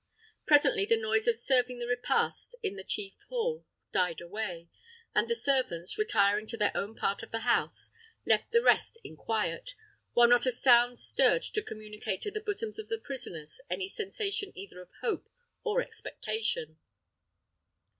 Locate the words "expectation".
15.83-16.79